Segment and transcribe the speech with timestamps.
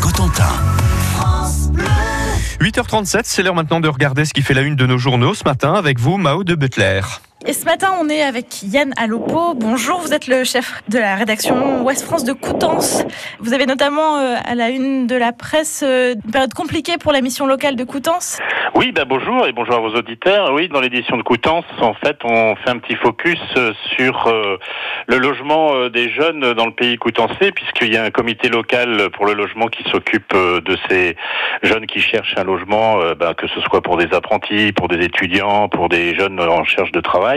[0.00, 0.44] Cotentin.
[2.60, 5.44] 8h37, c'est l'heure maintenant de regarder ce qui fait la une de nos journaux ce
[5.44, 7.00] matin avec vous, Mao de Butler.
[7.48, 9.54] Et ce matin, on est avec Yann Alopo.
[9.54, 13.04] Bonjour, vous êtes le chef de la rédaction Ouest France de Coutances.
[13.38, 17.12] Vous avez notamment euh, à la une de la presse euh, une période compliquée pour
[17.12, 18.40] la mission locale de Coutances.
[18.74, 20.52] Oui, ben bonjour et bonjour à vos auditeurs.
[20.54, 24.28] Oui, dans l'édition de Coutances, en fait, on fait un petit focus euh, sur
[25.06, 29.24] le logement des jeunes dans le pays coutancé, puisqu'il y a un comité local pour
[29.24, 31.16] le logement qui s'occupe de ces
[31.62, 35.68] jeunes qui cherchent un logement, ben, que ce soit pour des apprentis, pour des étudiants,
[35.68, 37.35] pour des jeunes en recherche de travail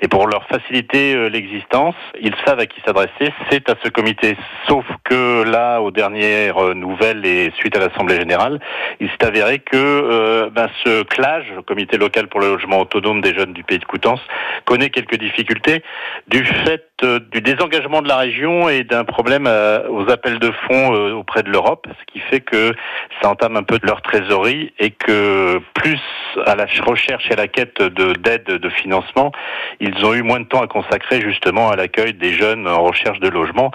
[0.00, 4.36] et pour leur faciliter euh, l'existence, ils savent à qui s'adresser, c'est à ce comité.
[4.68, 8.60] Sauf que là, aux dernières euh, nouvelles et suite à l'Assemblée générale,
[9.00, 13.20] il s'est avéré que euh, ben, ce CLAGE, le comité local pour le logement autonome
[13.20, 14.22] des jeunes du pays de Coutances,
[14.64, 15.82] connaît quelques difficultés
[16.28, 16.86] du fait
[17.32, 19.48] du désengagement de la région et d'un problème
[19.88, 22.74] aux appels de fonds auprès de l'Europe, ce qui fait que
[23.20, 26.00] ça entame un peu de leur trésorerie et que plus
[26.46, 29.31] à la recherche et à la quête de d'aide de financement,
[29.80, 33.20] ils ont eu moins de temps à consacrer justement à l'accueil des jeunes en recherche
[33.20, 33.70] de logement.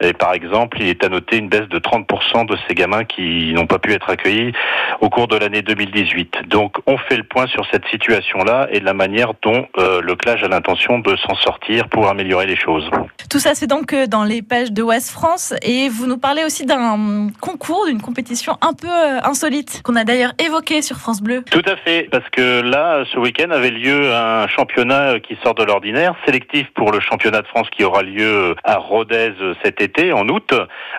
[0.00, 3.52] Et par exemple, il est à noter une baisse de 30% de ces gamins qui
[3.54, 4.52] n'ont pas pu être accueillis
[5.00, 6.48] au cours de l'année 2018.
[6.48, 10.14] Donc on fait le point sur cette situation-là et de la manière dont euh, le
[10.16, 12.88] CLAGE a l'intention de s'en sortir pour améliorer les choses.
[13.30, 16.44] Tout ça, c'est donc euh, dans les pages de Ouest France et vous nous parlez
[16.44, 21.22] aussi d'un concours, d'une compétition un peu euh, insolite qu'on a d'ailleurs évoqué sur France
[21.22, 21.42] Bleu.
[21.50, 24.85] Tout à fait parce que là, ce week-end avait lieu un championnat
[25.22, 29.32] qui sort de l'ordinaire, sélectif pour le championnat de France qui aura lieu à Rodez
[29.62, 30.52] cet été, en août,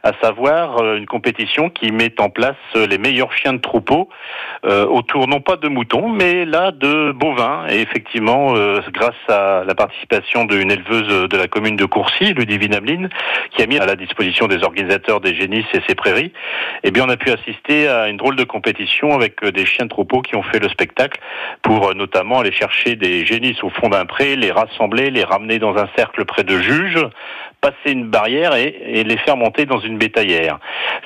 [0.04, 4.10] à savoir euh, une compétition qui met en place les meilleurs chiens de troupeau
[4.66, 7.66] euh, autour non pas de moutons, mais là de bovins.
[7.70, 12.76] Et effectivement, euh, grâce à la participation d'une éleveuse de la commune de Courcy, Ludivine
[12.76, 13.10] Ameline,
[13.52, 16.34] qui a mis à la disposition des organisateurs des génisses et ses prairies,
[16.84, 19.90] eh bien, on a pu assister à une drôle de compétition avec des chiens de
[19.90, 21.20] troupeau qui ont fait le spectacle
[21.62, 25.76] pour notamment aller chercher des génisses au fond d'un pré, les rassembler, les ramener dans
[25.78, 27.00] un cercle près de juges,
[27.62, 30.60] passer une barrière et, les faire monter dans une bétaillère.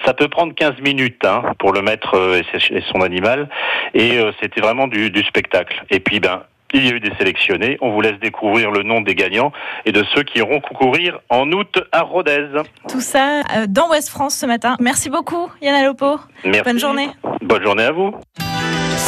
[0.05, 3.49] Ça peut prendre 15 minutes hein, pour le maître euh, et son animal
[3.93, 5.83] et euh, c'était vraiment du, du spectacle.
[5.89, 6.43] Et puis ben
[6.73, 7.77] il y a eu des sélectionnés.
[7.81, 9.51] On vous laisse découvrir le nom des gagnants
[9.85, 12.47] et de ceux qui iront concourir en août à Rodez.
[12.89, 14.77] Tout ça dans Ouest France ce matin.
[14.79, 16.19] Merci beaucoup, Yann Alopo.
[16.43, 17.09] Bonne journée.
[17.41, 18.15] Bonne journée à vous.